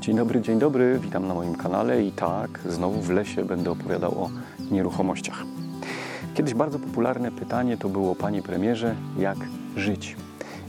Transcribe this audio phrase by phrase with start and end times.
[0.00, 4.24] Dzień dobry, dzień dobry, witam na moim kanale i tak, znowu w lesie będę opowiadał
[4.24, 4.30] o
[4.70, 5.44] nieruchomościach.
[6.34, 9.36] Kiedyś bardzo popularne pytanie to było, panie premierze, jak
[9.76, 10.16] żyć?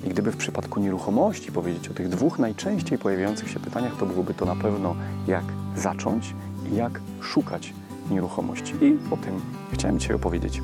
[0.05, 4.33] I gdyby w przypadku nieruchomości powiedzieć o tych dwóch najczęściej pojawiających się pytaniach, to byłoby
[4.33, 4.95] to na pewno
[5.27, 5.45] jak
[5.75, 6.35] zacząć
[6.71, 7.73] i jak szukać
[8.11, 8.73] nieruchomości.
[8.81, 9.41] I o tym
[9.73, 10.61] chciałem dzisiaj opowiedzieć.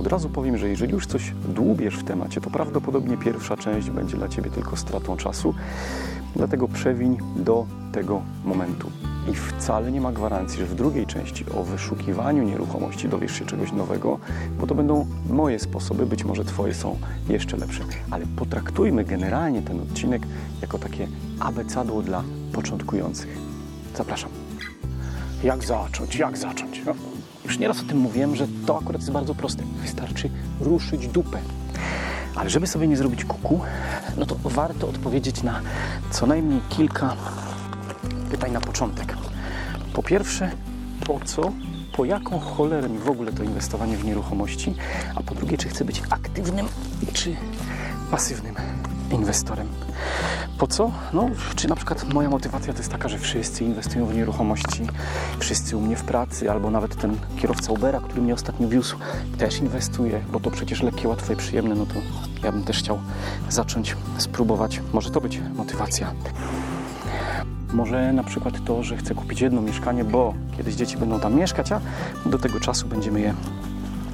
[0.00, 4.16] Od razu powiem, że jeżeli już coś dłubiesz w temacie, to prawdopodobnie pierwsza część będzie
[4.16, 5.54] dla Ciebie tylko stratą czasu.
[6.36, 8.90] Dlatego przewiń do tego momentu.
[9.32, 13.72] I wcale nie ma gwarancji, że w drugiej części o wyszukiwaniu nieruchomości dowiesz się czegoś
[13.72, 14.18] nowego,
[14.60, 17.84] bo to będą moje sposoby, być może Twoje są jeszcze lepsze.
[18.10, 20.22] Ale potraktujmy generalnie ten odcinek
[20.62, 21.08] jako takie
[21.40, 22.22] abecadło dla
[22.52, 23.38] początkujących.
[23.96, 24.30] Zapraszam.
[25.44, 26.16] Jak zacząć?
[26.16, 26.82] Jak zacząć?
[26.86, 26.94] No,
[27.50, 29.62] już nieraz o tym mówiłem, że to akurat jest bardzo proste.
[29.82, 31.38] Wystarczy ruszyć dupę.
[32.34, 33.60] Ale żeby sobie nie zrobić kuku,
[34.16, 35.60] no to warto odpowiedzieć na
[36.10, 37.16] co najmniej kilka
[38.30, 39.16] pytań na początek.
[39.92, 40.50] Po pierwsze,
[41.06, 41.52] po co,
[41.96, 44.74] po jaką cholerę mi w ogóle to inwestowanie w nieruchomości,
[45.14, 46.66] a po drugie, czy chcę być aktywnym
[47.12, 47.36] czy
[48.10, 48.54] pasywnym
[49.12, 49.68] inwestorem.
[50.60, 50.90] Po co?
[51.12, 54.82] No, czy na przykład moja motywacja to jest taka, że wszyscy inwestują w nieruchomości,
[55.38, 58.96] wszyscy u mnie w pracy, albo nawet ten kierowca Ubera, który mnie ostatnio wiózł,
[59.38, 61.94] też inwestuje, bo to przecież lekkie, łatwe i przyjemne, no to
[62.44, 62.98] ja bym też chciał
[63.48, 64.80] zacząć spróbować.
[64.92, 66.12] Może to być motywacja.
[67.72, 71.72] Może na przykład to, że chcę kupić jedno mieszkanie, bo kiedyś dzieci będą tam mieszkać,
[71.72, 71.80] a
[72.26, 73.34] do tego czasu będziemy je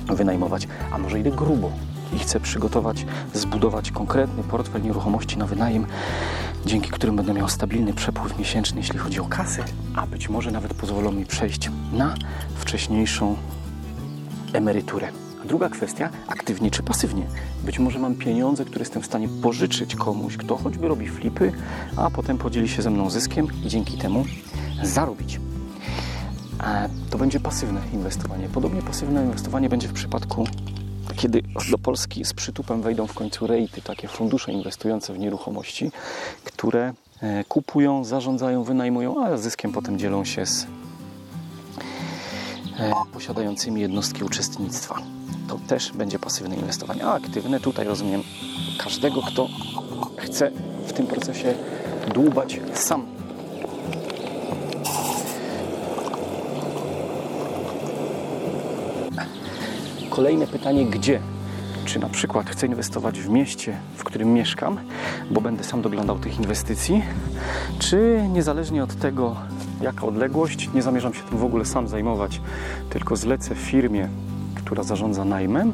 [0.06, 0.68] wynajmować.
[0.92, 1.70] A może idę grubo
[2.12, 5.86] i chcę przygotować, zbudować konkretny portfel nieruchomości na wynajem,
[6.66, 9.64] dzięki którym będę miał stabilny przepływ miesięczny, jeśli chodzi o kasę,
[9.96, 12.14] a być może nawet pozwolą mi przejść na
[12.56, 13.36] wcześniejszą
[14.52, 15.08] emeryturę.
[15.44, 17.26] Druga kwestia, aktywnie czy pasywnie.
[17.64, 21.52] Być może mam pieniądze, które jestem w stanie pożyczyć komuś, kto choćby robi flipy,
[21.96, 24.24] a potem podzieli się ze mną zyskiem i dzięki temu
[24.82, 25.40] zarobić.
[26.64, 28.48] E, To będzie pasywne inwestowanie.
[28.48, 30.46] Podobnie pasywne inwestowanie będzie w przypadku,
[31.16, 35.90] kiedy do Polski z przytupem wejdą w końcu rejty, takie fundusze inwestujące w nieruchomości,
[36.44, 40.66] które e, kupują, zarządzają, wynajmują, a zyskiem potem dzielą się z
[42.78, 45.02] e, posiadającymi jednostki uczestnictwa.
[45.48, 48.22] To też będzie pasywne inwestowanie, a aktywne tutaj rozumiem
[48.78, 49.48] każdego, kto
[50.16, 50.50] chce
[50.86, 51.54] w tym procesie
[52.14, 53.15] dłubać sam.
[60.16, 61.20] Kolejne pytanie, gdzie?
[61.84, 64.78] Czy na przykład chcę inwestować w mieście, w którym mieszkam,
[65.30, 67.02] bo będę sam doglądał tych inwestycji,
[67.78, 69.36] czy niezależnie od tego,
[69.80, 72.40] jaka odległość, nie zamierzam się tym w ogóle sam zajmować,
[72.90, 74.08] tylko zlecę firmie,
[74.54, 75.72] która zarządza najmem,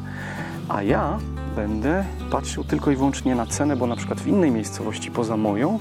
[0.69, 1.19] a ja
[1.55, 5.79] będę patrzył tylko i wyłącznie na cenę, bo na przykład w innej miejscowości poza moją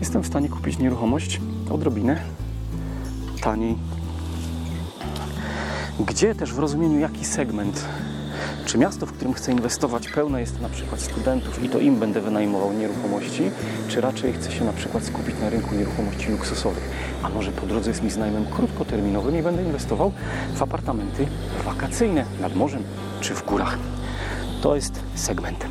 [0.00, 1.40] jestem w stanie kupić nieruchomość
[1.70, 2.20] odrobinę
[3.40, 3.76] taniej.
[6.00, 7.84] Gdzie też w rozumieniu jaki segment?
[8.66, 12.20] Czy miasto, w którym chcę inwestować, pełne jest na przykład studentów i to im będę
[12.20, 13.50] wynajmował nieruchomości,
[13.88, 16.90] czy raczej chcę się na przykład skupić na rynku nieruchomości luksusowych?
[17.22, 20.12] A może po drodze jest mi znajomym krótkoterminowym i będę inwestował
[20.54, 21.26] w apartamenty
[21.64, 22.82] wakacyjne nad morzem
[23.20, 23.78] czy w górach?
[24.62, 25.66] To jest segment.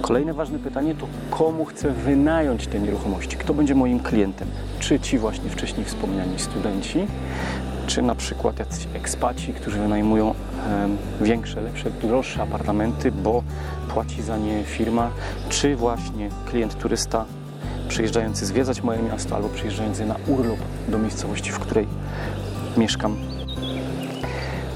[0.00, 3.36] Kolejne ważne pytanie to komu chcę wynająć te nieruchomości?
[3.36, 4.48] Kto będzie moim klientem?
[4.78, 7.06] Czy ci właśnie wcześniej wspomniani studenci,
[7.88, 10.34] czy na przykład jacyś ekspaci, którzy wynajmują
[11.20, 13.42] większe, lepsze, droższe apartamenty, bo
[13.88, 15.10] płaci za nie firma,
[15.48, 17.24] czy właśnie klient turysta
[17.88, 21.86] przyjeżdżający zwiedzać moje miasto albo przyjeżdżający na urlop do miejscowości, w której
[22.76, 23.16] mieszkam.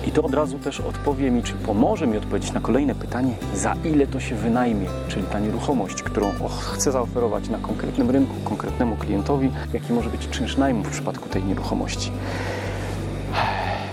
[0.06, 3.74] I to od razu też odpowie mi, czy pomoże mi odpowiedzieć na kolejne pytanie, za
[3.84, 6.32] ile to się wynajmie, czyli ta nieruchomość, którą
[6.72, 11.44] chcę zaoferować na konkretnym rynku, konkretnemu klientowi, jaki może być czynsz najmu w przypadku tej
[11.44, 12.12] nieruchomości.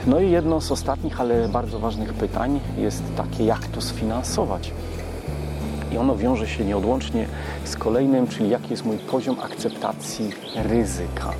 [0.07, 4.71] No i jedno z ostatnich, ale bardzo ważnych pytań jest takie, jak to sfinansować.
[5.91, 7.27] I ono wiąże się nieodłącznie
[7.63, 11.33] z kolejnym, czyli jaki jest mój poziom akceptacji ryzyka.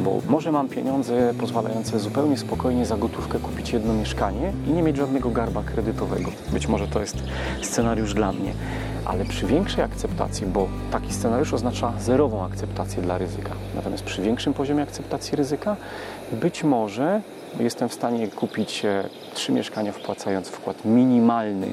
[0.00, 4.96] Bo może mam pieniądze pozwalające zupełnie spokojnie za gotówkę kupić jedno mieszkanie i nie mieć
[4.96, 6.30] żadnego garba kredytowego.
[6.52, 7.16] Być może to jest
[7.62, 8.52] scenariusz dla mnie.
[9.04, 13.50] Ale przy większej akceptacji, bo taki scenariusz oznacza zerową akceptację dla ryzyka.
[13.74, 15.76] Natomiast przy większym poziomie akceptacji ryzyka
[16.32, 17.20] być może
[17.60, 21.66] jestem w stanie kupić e, trzy mieszkania wpłacając wkład minimalny,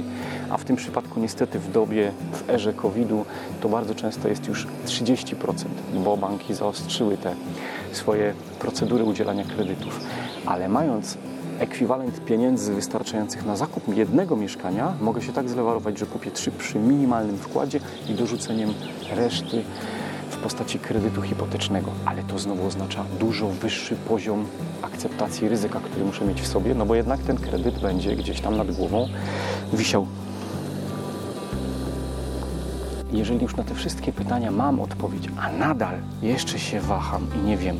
[0.49, 3.25] a w tym przypadku niestety w dobie, w erze COVID-u
[3.61, 5.35] to bardzo często jest już 30%,
[5.93, 7.35] bo banki zaostrzyły te
[7.91, 9.99] swoje procedury udzielania kredytów.
[10.45, 11.17] Ale mając
[11.59, 16.79] ekwiwalent pieniędzy wystarczających na zakup jednego mieszkania mogę się tak zlewarować, że kupię trzy przy
[16.79, 17.79] minimalnym wkładzie
[18.09, 18.73] i dorzuceniem
[19.15, 19.63] reszty
[20.45, 21.91] postaci kredytu hipotecznego.
[22.05, 24.45] Ale to znowu oznacza dużo wyższy poziom
[24.81, 28.57] akceptacji ryzyka, który muszę mieć w sobie, no bo jednak ten kredyt będzie gdzieś tam
[28.57, 29.09] nad głową
[29.73, 30.07] wisiał.
[33.11, 37.57] Jeżeli już na te wszystkie pytania mam odpowiedź, a nadal jeszcze się waham i nie
[37.57, 37.79] wiem,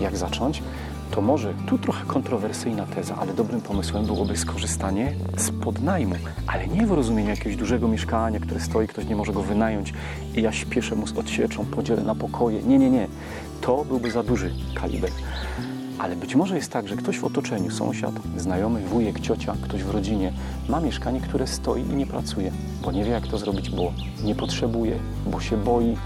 [0.00, 0.62] jak zacząć,
[1.10, 6.14] to może tu trochę kontrowersyjna teza, ale dobrym pomysłem byłoby skorzystanie z podnajmu,
[6.46, 9.92] ale nie w rozumieniu jakiegoś dużego mieszkania, które stoi, ktoś nie może go wynająć
[10.36, 12.62] i ja śpieszę mu z odsieczą, podzielę na pokoje.
[12.62, 13.06] Nie, nie, nie.
[13.60, 15.10] To byłby za duży kaliber.
[15.98, 19.90] Ale być może jest tak, że ktoś w otoczeniu, sąsiad, znajomy, wujek, ciocia, ktoś w
[19.90, 20.32] rodzinie
[20.68, 22.52] ma mieszkanie, które stoi i nie pracuje,
[22.82, 23.92] bo nie wie jak to zrobić, bo
[24.24, 25.96] nie potrzebuje, bo się boi,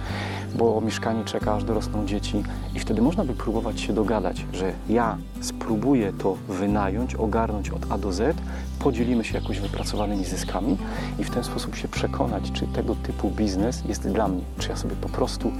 [0.54, 2.42] bo mieszkanie czeka aż dorosną dzieci
[2.74, 7.98] i wtedy można by próbować się dogadać, że ja spróbuję to wynająć, ogarnąć od A
[7.98, 8.36] do Z,
[8.78, 10.76] podzielimy się jakoś wypracowanymi zyskami
[11.18, 14.76] i w ten sposób się przekonać, czy tego typu biznes jest dla mnie, czy ja
[14.76, 15.52] sobie po prostu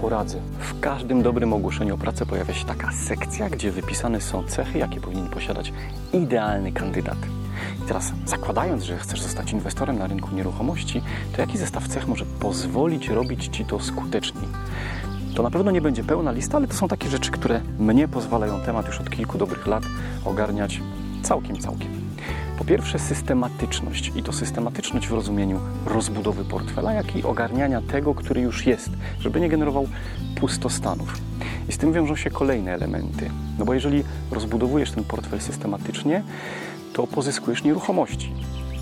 [0.00, 0.38] poradzę.
[0.58, 5.00] W każdym dobrym ogłoszeniu o pracę pojawia się taka sekcja, gdzie wypisane są cechy, jakie
[5.00, 5.72] powinien posiadać
[6.12, 7.39] idealny kandydat.
[7.84, 11.02] I teraz, zakładając, że chcesz zostać inwestorem na rynku nieruchomości,
[11.32, 14.48] to jaki zestaw cech może pozwolić robić Ci to skuteczniej?
[15.34, 18.60] To na pewno nie będzie pełna lista, ale to są takie rzeczy, które mnie pozwalają
[18.60, 19.82] temat już od kilku dobrych lat
[20.24, 20.80] ogarniać
[21.22, 21.88] całkiem, całkiem.
[22.58, 28.40] Po pierwsze, systematyczność i to systematyczność w rozumieniu rozbudowy portfela, jak i ogarniania tego, który
[28.40, 28.90] już jest,
[29.20, 29.88] żeby nie generował
[30.40, 31.18] pustostanów.
[31.68, 33.30] I z tym wiążą się kolejne elementy.
[33.58, 36.22] No bo jeżeli rozbudowujesz ten portfel systematycznie,
[36.92, 38.32] to pozyskujesz nieruchomości.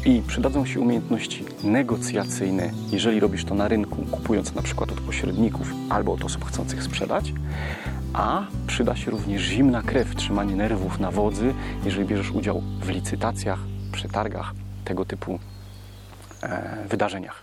[0.05, 5.73] I przydadzą się umiejętności negocjacyjne, jeżeli robisz to na rynku, kupując na przykład od pośredników
[5.89, 7.33] albo od osób chcących sprzedać,
[8.13, 13.59] a przyda się również zimna krew, trzymanie nerwów na wodzy, jeżeli bierzesz udział w licytacjach,
[13.93, 14.53] przetargach,
[14.85, 15.39] tego typu
[16.43, 17.43] e, wydarzeniach.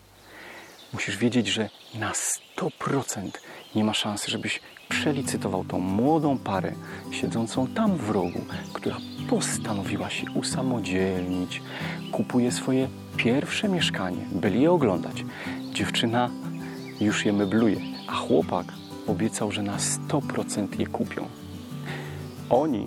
[0.94, 1.70] Musisz wiedzieć, że
[2.00, 2.12] na
[2.58, 3.30] 100%
[3.76, 4.60] nie ma szansy, żebyś
[4.90, 6.72] przelicytował tą młodą parę
[7.12, 8.42] siedzącą tam w rogu,
[8.74, 8.98] która
[9.30, 11.62] postanowiła się usamodzielnić,
[12.12, 12.88] kupuje swoje
[13.18, 15.26] pierwsze mieszkanie, byli je oglądać.
[15.74, 16.30] Dziewczyna
[17.02, 17.78] już je mebluje,
[18.08, 18.66] a chłopak
[19.08, 21.28] obiecał, że na 100% je kupią.
[22.50, 22.86] Oni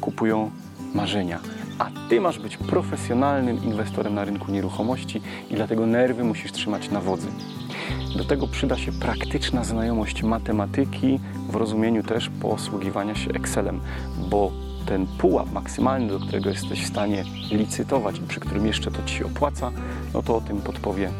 [0.00, 0.50] kupują
[0.94, 1.40] marzenia,
[1.78, 5.20] a ty masz być profesjonalnym inwestorem na rynku nieruchomości
[5.50, 7.28] i dlatego nerwy musisz trzymać na wodzy.
[8.16, 13.80] Do tego przyda się praktyczna znajomość matematyki w rozumieniu też posługiwania się Excelem,
[14.30, 14.52] bo
[14.86, 19.14] ten pułap maksymalny, do którego jesteś w stanie licytować i przy którym jeszcze to Ci
[19.14, 19.72] się opłaca,
[20.14, 21.10] no to o tym podpowie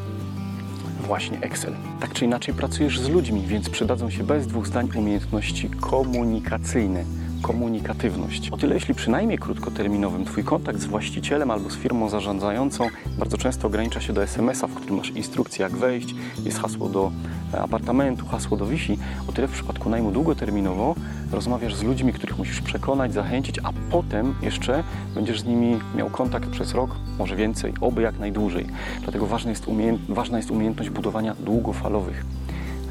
[1.06, 1.74] właśnie Excel.
[2.00, 7.04] Tak czy inaczej pracujesz z ludźmi, więc przydadzą się bez dwóch zdań umiejętności komunikacyjne
[7.42, 8.50] komunikatywność.
[8.50, 12.86] O tyle, jeśli przynajmniej krótkoterminowym Twój kontakt z właścicielem albo z firmą zarządzającą
[13.18, 17.12] bardzo często ogranicza się do SMS-a, w którym masz instrukcję, jak wejść, jest hasło do
[17.54, 18.98] e, apartamentu, hasło do Wi-Fi.
[19.28, 20.94] O tyle w przypadku najmu długoterminowo
[21.32, 24.84] rozmawiasz z ludźmi, których musisz przekonać, zachęcić, a potem jeszcze
[25.14, 28.66] będziesz z nimi miał kontakt przez rok, może więcej, oby jak najdłużej.
[29.02, 29.66] Dlatego ważna jest,
[30.08, 32.24] ważna jest umiejętność budowania długofalowych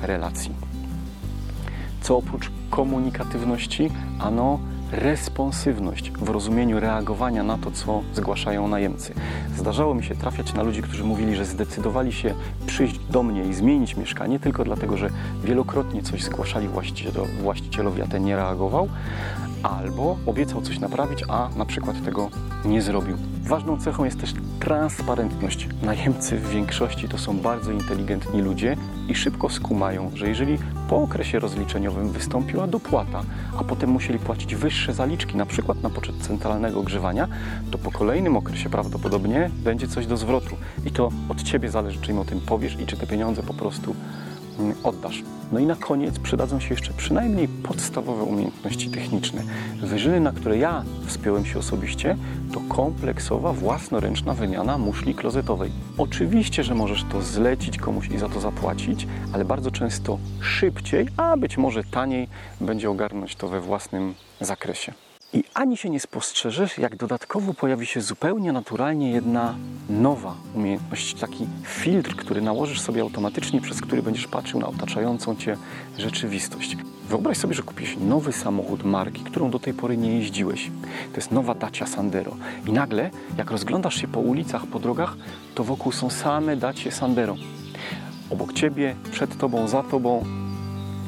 [0.01, 0.74] relacji.
[2.05, 4.59] Co oprócz komunikatywności, ano
[4.91, 9.13] responsywność w rozumieniu reagowania na to, co zgłaszają najemcy.
[9.57, 12.33] Zdarzało mi się trafiać na ludzi, którzy mówili, że zdecydowali się
[12.67, 15.09] przyjść do mnie i zmienić mieszkanie tylko dlatego, że
[15.43, 16.67] wielokrotnie coś zgłaszali
[17.41, 18.89] właścicielowi, a ten nie reagował,
[19.69, 22.29] albo obiecał coś naprawić, a na przykład tego
[22.65, 23.17] nie zrobił.
[23.43, 25.67] Ważną cechą jest też transparentność.
[25.83, 30.57] Najemcy w większości to są bardzo inteligentni ludzie i szybko skumają, że jeżeli
[30.89, 33.23] po okresie rozliczeniowym wystąpiła dopłata,
[33.59, 37.27] a potem musieli płacić wyższe zaliczki, na przykład na poczet centralnego ogrzewania,
[37.71, 40.55] to po kolejnym okresie prawdopodobnie będzie coś do zwrotu.
[40.85, 43.53] I to od Ciebie zależy, czy im o tym powiesz i czy te pieniądze po
[43.53, 43.95] prostu
[44.83, 45.23] oddasz.
[45.51, 49.41] No i na koniec przydadzą się jeszcze przynajmniej podstawowe umiejętności techniczne.
[49.81, 52.17] Wyżyny, na które ja wspiąłem się osobiście,
[52.53, 55.71] to kompleksowa, własnoręczna wymiana muszli klozetowej.
[55.97, 61.37] Oczywiście, że możesz to zlecić komuś i za to zapłacić, ale bardzo często szybciej, a
[61.37, 62.27] być może taniej
[62.61, 64.93] będzie ogarnąć to we własnym zakresie.
[65.35, 69.55] I ani się nie spostrzeżesz, jak dodatkowo pojawi się zupełnie naturalnie jedna
[69.89, 75.57] nowa umiejętność, taki filtr, który nałożysz sobie automatycznie, przez który będziesz patrzył na otaczającą cię
[75.97, 76.77] rzeczywistość.
[77.09, 80.71] Wyobraź sobie, że kupisz nowy samochód marki, którą do tej pory nie jeździłeś.
[81.11, 82.35] To jest nowa Dacia Sandero.
[82.67, 85.17] I nagle, jak rozglądasz się po ulicach, po drogach,
[85.55, 87.35] to wokół są same Dacie Sandero.
[88.29, 90.25] Obok ciebie, przed tobą, za tobą,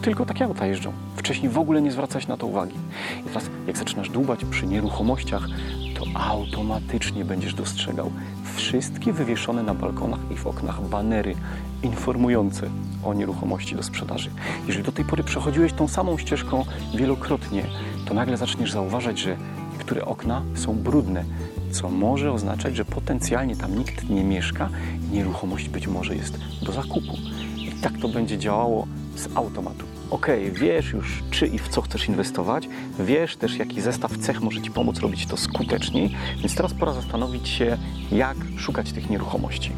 [0.02, 1.07] tylko takie auta jeżdżą.
[1.28, 2.76] Wcześniej w ogóle nie zwracać na to uwagi.
[3.20, 5.48] I teraz, jak zaczynasz dłubać przy nieruchomościach,
[5.96, 8.12] to automatycznie będziesz dostrzegał
[8.56, 11.36] wszystkie wywieszone na balkonach i w oknach banery
[11.84, 12.70] informujące
[13.04, 14.30] o nieruchomości do sprzedaży.
[14.68, 16.66] Jeżeli do tej pory przechodziłeś tą samą ścieżką
[16.96, 17.64] wielokrotnie,
[18.06, 19.38] to nagle zaczniesz zauważać, że
[19.74, 21.24] niektóre okna są brudne,
[21.72, 24.70] co może oznaczać, że potencjalnie tam nikt nie mieszka
[25.12, 27.18] i nieruchomość być może jest do zakupu.
[27.58, 29.97] I tak to będzie działało z automatu.
[30.10, 34.62] Ok, wiesz już czy i w co chcesz inwestować, wiesz też jaki zestaw cech może
[34.62, 37.78] Ci pomóc robić to skuteczniej, więc teraz pora zastanowić się,
[38.12, 39.72] jak szukać tych nieruchomości.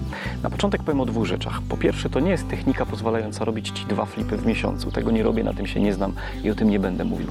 [0.43, 1.61] Na początek powiem o dwóch rzeczach.
[1.69, 4.91] Po pierwsze, to nie jest technika pozwalająca robić Ci dwa flipy w miesiącu.
[4.91, 7.27] Tego nie robię, na tym się nie znam i o tym nie będę mówił.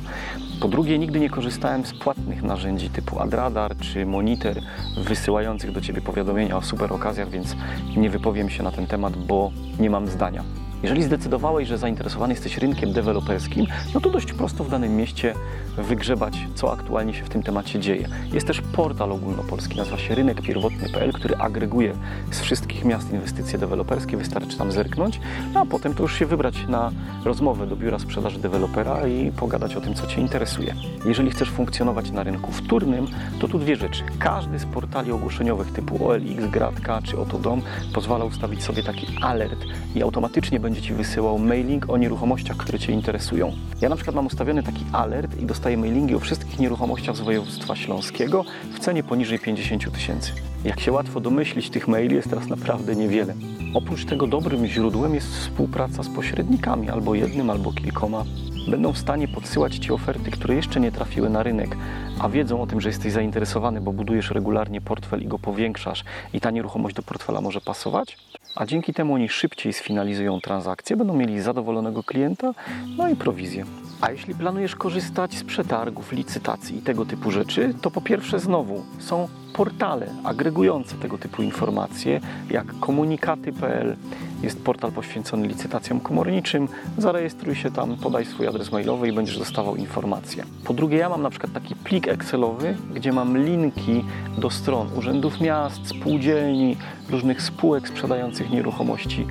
[0.61, 4.57] Po drugie, nigdy nie korzystałem z płatnych narzędzi typu Adradar czy Monitor
[5.05, 7.57] wysyłających do Ciebie powiadomienia o super okazjach, więc
[7.97, 9.51] nie wypowiem się na ten temat, bo
[9.81, 10.45] nie mam zdania.
[10.83, 15.35] Jeżeli zdecydowałeś, że zainteresowany jesteś rynkiem deweloperskim, no to dość prosto w danym mieście
[15.79, 18.09] wygrzebać, co aktualnie się w tym temacie dzieje.
[18.33, 21.95] Jest też portal ogólnopolski, nazywa się rynekpierwotny.pl, który agreguje
[22.31, 24.17] z wszystkich miast inwestycje deweloperskie.
[24.17, 25.21] Wystarczy tam zerknąć,
[25.55, 26.91] no a potem to już się wybrać na
[27.25, 30.75] rozmowę do biura sprzedaży dewelopera i pogadać o tym, co Cię interesuje.
[31.05, 33.07] Jeżeli chcesz funkcjonować na rynku wtórnym,
[33.41, 34.03] to tu dwie rzeczy.
[34.19, 37.63] Każdy z portali ogłoszeniowych typu OLX, Gratka czy Otodom
[37.95, 42.93] pozwala ustawić sobie taki alert i automatycznie będzie Ci wysyłał mailing o nieruchomościach, które Cię
[42.93, 43.53] interesują.
[43.81, 47.77] Ja na przykład mam ustawiony taki alert i dostaję mailingi o wszystkich nieruchomościach z województwa
[47.77, 48.45] śląskiego
[48.75, 50.33] w cenie poniżej 50 tysięcy.
[50.65, 53.35] Jak się łatwo domyślić, tych maili jest teraz naprawdę niewiele.
[53.75, 58.25] Oprócz tego dobrym źródłem jest współpraca z pośrednikami, albo jednym, albo kilkoma.
[58.71, 61.77] Będą w stanie podsyłać Ci oferty, które jeszcze nie trafiły na rynek,
[62.21, 66.41] a wiedzą o tym, że jesteś zainteresowany, bo budujesz regularnie portfel i go powiększasz i
[66.41, 68.17] ta nieruchomość do portfela może pasować,
[68.59, 72.55] a dzięki temu oni szybciej sfinalizują transakcję, będą mieli zadowolonego klienta,
[72.97, 73.65] no i prowizję.
[74.01, 78.85] A jeśli planujesz korzystać z przetargów, licytacji i tego typu rzeczy, to po pierwsze znowu
[78.99, 83.97] są portale agregujące tego typu informacje, jak komunikaty.pl,
[84.43, 86.69] jest portal poświęcony licytacjom komorniczym.
[86.99, 90.45] Zarejestruj się tam, podaj swój adres mailowy i będziesz dostawał informacje.
[90.65, 94.05] Po drugie, ja mam na przykład taki plik Excelowy, gdzie mam linki
[94.39, 96.77] do stron urzędów miast, spółdzielni,
[97.11, 99.27] różnych spółek sprzedających nieruchomości,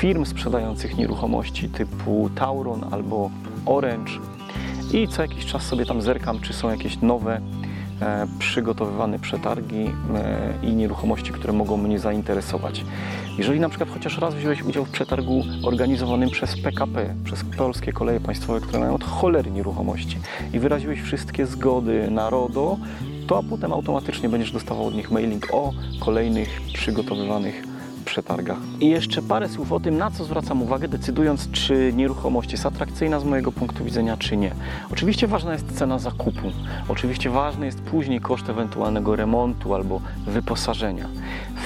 [0.00, 3.30] firm sprzedających nieruchomości typu Tauron albo
[3.66, 4.12] Orange.
[4.92, 7.40] I co jakiś czas sobie tam zerkam, czy są jakieś nowe
[8.02, 12.84] E, przygotowywane przetargi e, i nieruchomości, które mogą mnie zainteresować.
[13.38, 18.20] Jeżeli na przykład chociaż raz wziąłeś udział w przetargu organizowanym przez PKP, przez Polskie Koleje
[18.20, 20.18] Państwowe, które mają od cholery nieruchomości
[20.52, 22.78] i wyraziłeś wszystkie zgody na RODO,
[23.26, 27.71] to a potem automatycznie będziesz dostawał od nich mailing o kolejnych przygotowywanych
[28.12, 28.58] przetargach.
[28.80, 33.20] I jeszcze parę słów o tym, na co zwracam uwagę, decydując, czy nieruchomość jest atrakcyjna
[33.20, 34.54] z mojego punktu widzenia, czy nie.
[34.92, 36.52] Oczywiście ważna jest cena zakupu.
[36.88, 41.08] Oczywiście ważny jest później koszt ewentualnego remontu albo wyposażenia.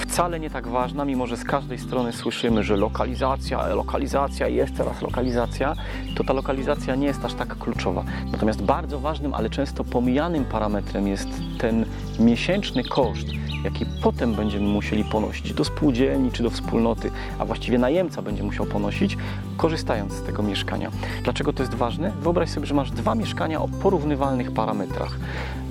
[0.01, 5.01] Wcale nie tak ważna, mimo że z każdej strony słyszymy, że lokalizacja, lokalizacja, jest teraz
[5.01, 5.73] lokalizacja,
[6.15, 8.03] to ta lokalizacja nie jest aż tak kluczowa.
[8.31, 11.85] Natomiast bardzo ważnym, ale często pomijanym parametrem jest ten
[12.19, 13.27] miesięczny koszt,
[13.63, 18.65] jaki potem będziemy musieli ponosić do spółdzielni czy do wspólnoty, a właściwie najemca będzie musiał
[18.65, 19.17] ponosić,
[19.57, 20.91] korzystając z tego mieszkania.
[21.23, 22.11] Dlaczego to jest ważne?
[22.21, 25.19] Wyobraź sobie, że masz dwa mieszkania o porównywalnych parametrach.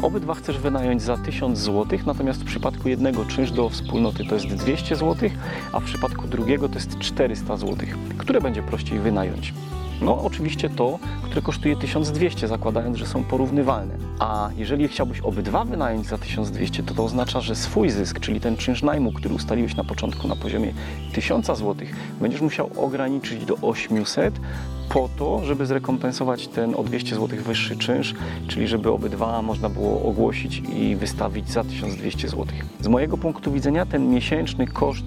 [0.02, 4.46] Obydwa chcesz wynająć za 1000 zł, natomiast w przypadku jednego czynsz do wspólnoty to jest
[4.46, 5.30] 200 zł,
[5.72, 7.76] a w przypadku drugiego to jest 400 zł.
[8.18, 9.54] Które będzie prościej wynająć?
[10.00, 13.94] No, oczywiście to, które kosztuje 1200, zakładając, że są porównywalne.
[14.18, 18.56] A jeżeli chciałbyś obydwa wynająć za 1200, to to oznacza, że swój zysk, czyli ten
[18.56, 20.72] czynsz najmu, który ustaliłeś na początku na poziomie
[21.12, 21.74] 1000 zł,
[22.20, 24.40] będziesz musiał ograniczyć do 800
[24.88, 28.14] po to, żeby zrekompensować ten o 200 zł wyższy czynsz,
[28.48, 32.46] czyli żeby obydwa można było ogłosić i wystawić za 1200 zł.
[32.80, 35.04] Z mojego punktu widzenia ten miesięczny koszt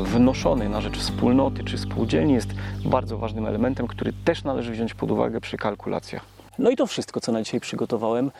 [0.00, 2.48] wnoszony na rzecz wspólnoty czy spółdzielni jest
[2.84, 6.22] bardzo ważnym elementem, który też należy wziąć pod uwagę przy kalkulacjach.
[6.58, 8.30] No i to wszystko, co na dzisiaj przygotowałem.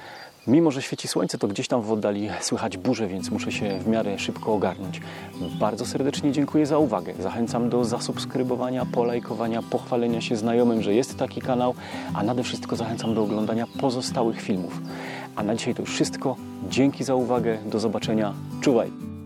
[0.47, 3.89] Mimo, że świeci słońce, to gdzieś tam w oddali słychać burzę, więc muszę się w
[3.89, 5.01] miarę szybko ogarnąć.
[5.61, 7.15] Bardzo serdecznie dziękuję za uwagę.
[7.21, 11.75] Zachęcam do zasubskrybowania, polajkowania, pochwalenia się znajomym, że jest taki kanał,
[12.15, 14.81] a nade wszystko zachęcam do oglądania pozostałych filmów.
[15.37, 16.37] A na dzisiaj to już wszystko.
[16.71, 17.59] Dzięki za uwagę.
[17.67, 18.33] Do zobaczenia.
[18.61, 19.18] Czuwaj!